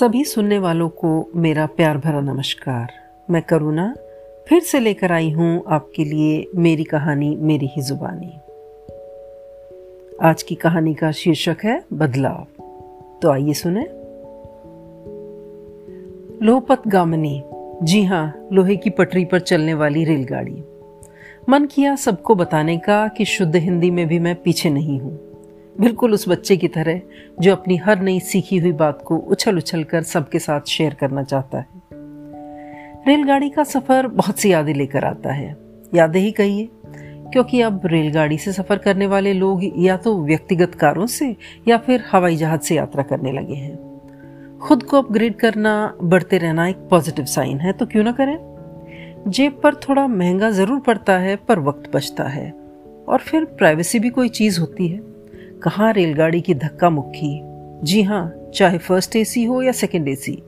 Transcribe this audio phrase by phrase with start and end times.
[0.00, 2.92] सभी सुनने वालों को मेरा प्यार भरा नमस्कार।
[3.30, 3.94] मैं करुणा,
[4.48, 8.32] फिर से लेकर आई हूँ आपके लिए मेरी कहानी, मेरी ही जुबानी।
[10.22, 12.46] आज की कहानी का शीर्षक है बदलाव।
[13.22, 13.82] तो आइए सुने।
[16.46, 17.42] लोहपत गामनी।
[17.82, 20.64] जी हाँ लोहे की पटरी पर चलने वाली रेलगाड़ी।
[21.48, 25.33] मन किया सबको बताने का कि शुद्ध हिंदी में भी मैं पीछे नहीं हूँ।
[25.80, 27.00] बिल्कुल उस बच्चे की तरह
[27.40, 31.22] जो अपनी हर नई सीखी हुई बात को उछल उछल कर सबके साथ शेयर करना
[31.22, 31.66] चाहता है।
[33.08, 35.56] रेलगाड़ी का सफ़र बहुत सी यादें लेकर आता है।
[35.94, 36.68] यादें ही कहिए
[37.32, 41.36] क्योंकि अब रेलगाड़ी से सफ़र करने वाले लोग या तो व्यक्तिगत कारों से
[41.68, 46.68] या फिर हवाई जहाज़ से यात्रा करने लगे हैं। खुद को अपग्रेड करना, बढ़ते रहना
[46.68, 48.36] एक पॉजिटिव साइन है तो क्यों ना करें?
[49.28, 52.50] जेब पर थोड़ा महँगा ज़रूर पड़ता है, पर वक्त बचता है।
[53.08, 55.13] और फिर प्राइवेसी भी कोई चीज़ होती है।
[55.64, 57.40] कहाँ रेलगाड़ी की धक्का मुक्की?
[57.86, 60.42] जी हाँ चाहे फ़र्स्ट एसी हो या सेकंड एसी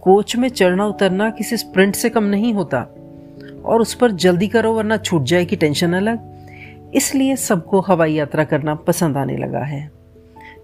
[0.00, 2.78] कोच में चढ़ना उतरना किसी स्प्रिंट से कम नहीं होता।
[3.64, 6.18] और उस पर जल्दी करो वरना छूट जाए की टेंशन अलग।
[6.94, 9.90] इसलिए सबको हवाई यात्रा करना पसंद आने लगा है।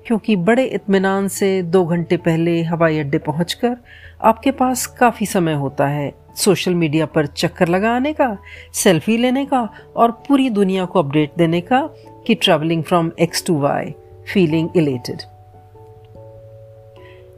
[0.07, 3.77] क्योंकि बड़े इत्मीनान से दो घंटे पहले हवाई अड्डे पहुंचकर
[4.23, 8.39] आपके पास काफ़ी समय होता है सोशल मीडिया पर चक्कर लगाने का,
[8.75, 11.91] सेल्फी लेने का और पूरी दुनिया को अपडेट देने का
[12.31, 13.95] कि travelling from X to Y
[14.35, 15.21] feeling elated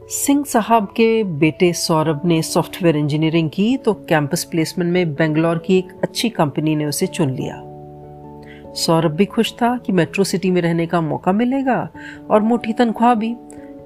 [0.09, 5.77] Singh साहब के बेटे सौरभ ने सॉफ्टवेयर इंजीनियरिंग की तो कैंपस प्लेसमेंट में बेंगलोर की
[5.77, 7.61] एक अच्छी कंपनी ने उसे चुन लिया।
[8.73, 11.89] सौरभ भी खुश था कि मेट्रो सिटी में रहने का मौका मिलेगा,
[12.29, 13.35] और मोटी तनख्वाह भी,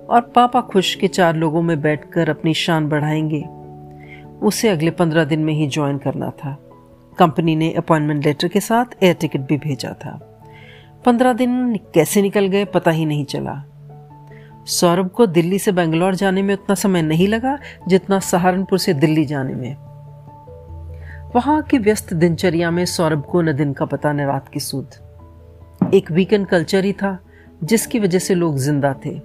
[0.10, 3.46] और पापा खुश के चार लोगों में बैठकर अपनी शान बढ़ाएँगे।
[4.46, 6.58] उसे अगले पंद्रह दिन में ही ज्वाइन करना था।
[7.18, 10.34] कंपनी ने अपॉइंटमेंट लेटर के साथ एयर टिकट भी भेजा था।
[11.06, 13.64] पंद्रह दिन कैसे निकल गए पता ही नहीं चला।
[14.66, 19.26] सौरभ को दिल्ली से बेंगलोर जाने में उतना समय नहीं लगा जितना सहारनपुर से दिल्ली
[19.26, 19.76] जाने में।
[21.36, 25.92] वहाँ की व्यस्त दिनचर्या में सौरभ को न दिन का पता, न रात की सूद।
[25.94, 27.18] एक वीकेंड कल्चर ही था,
[27.64, 29.18] जिसकी वजह से लोग ज़िंदा थे।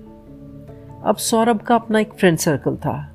[1.04, 3.08] अब सौरभ का अपना एक फ्रेंड सर्कल था।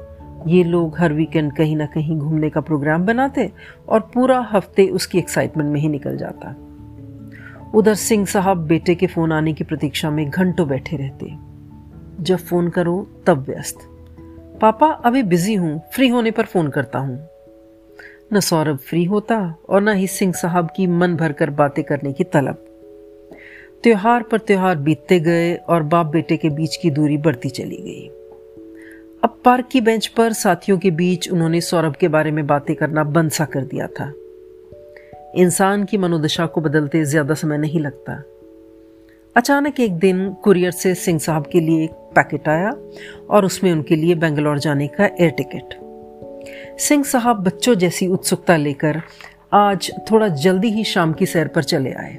[0.48, 3.52] ये लोग हर वीकेंड कहीं ना कहीं घूमने का प्रोग्राम बनाते
[3.90, 6.56] और पूरा हफ़्ते उसकी एक्साइटमेंट में ही निकल जाता।
[7.76, 11.34] उधर सिंह साहब बेटे के फ़ोन आने की प्रतीक्षा में घंटों बैठे रहते
[12.24, 13.78] जब फ़ोन करो, तब व्यस्त।
[14.62, 17.28] पापा, अभी बिज़ी हूँ, फ्री होने पर फ़ोन करता हूँ।
[18.34, 22.24] न सौरभ फ्री होता और न ही सिंह साहब की मन भरकर बातें करने की
[22.24, 22.56] तलब।
[23.84, 28.08] त्योहार पर त्योहार बीतते गए और बाप बेटे के बीच की दूरी बढ़ती चली गई।
[29.24, 33.04] अब पार्क की बेंच पर साथियों के बीच उन्होंने सौरभ के बारे में बातें करना
[33.04, 34.14] बंद सा कर दिया था।
[35.36, 38.14] इंसान की मनोदशा को बदलते ज़्यादा समय नहीं लगता।
[39.36, 42.72] अचानक एक दिन कुरियर से सिंह साहब के लिए एक पैकेट आया
[43.30, 45.74] और उसमें उनके लिए बेंगलोर जाने का एयर टिकट।
[46.80, 49.02] सिंह साहब बच्चों जैसी उत्सुकता लेकर
[49.54, 52.18] आज थोड़ा जल्दी ही शाम की सैर पर चले आए,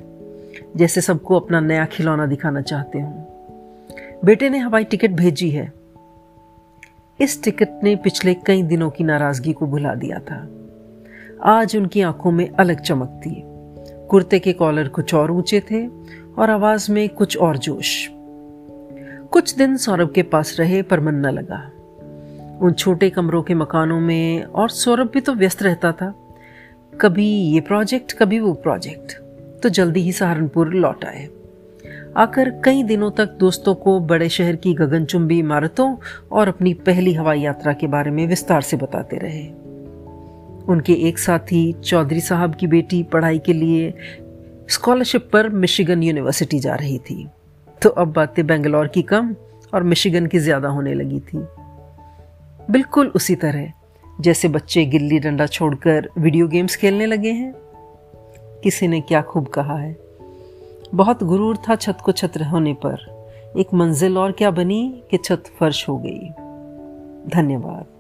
[0.77, 3.25] जैसे सबको अपना नया खिलौना दिखाना चाहते हों।
[4.25, 5.73] बेटे ने हवाई टिकट भेजी है।
[7.21, 10.39] इस टिकट ने पिछले कई दिनों की नाराज़गी को भुला दिया था।
[11.45, 13.43] आज उनकी आँखों में अलग चमक थी
[14.09, 15.87] कुर्ते के कॉलर कुछ और ऊँचे थे
[16.39, 18.09] और आवाज़ में कुछ और जोश।
[19.31, 21.71] कुछ दिन सौरभ के पास रहे, पर मन न लगा।
[22.61, 26.15] उन छोटे कमरों के मकानों में, और सौरभ भी तो व्यस्त रहता था।
[27.01, 29.13] कभी ये प्रोजेक्ट, कभी वो प्रोजेक्ट।
[29.63, 31.29] तो जल्दी ही सहारनपुर लौट आए।
[32.17, 35.97] आकर कई दिनों तक दोस्तों को बड़े शहर की गगनचुंबी इमारतों
[36.33, 39.68] और अपनी पहली हवाई यात्रा के बारे में विस्तार से बताते रहे।
[40.69, 43.95] उनके एक साथी, चौधरी साहब की बेटी पढ़ाई के लिए
[44.71, 47.29] स्कॉलरशिप पर मिशिगन यूनिवर्सिटी जा रही थी।
[47.83, 49.35] तो अब बातें बेंगलोर की कम
[49.75, 51.39] और मिशिगन की ज़्यादा होने लगी थी।
[52.71, 53.73] बिल्कुल उसी तरह,
[54.21, 57.53] जैसे बच्चे गिल्ली डंडा छोड़कर वीडियो गेम्स खेलने लगे हैं।
[58.65, 59.97] किसी ने क्या खूब कहा है।
[60.95, 63.07] बहुत गुरूर था छत को छत होने पर।
[63.57, 66.29] एक मंजिल और क्या बनी कि छत फर्श हो गई।
[67.29, 67.98] धन्यवाद।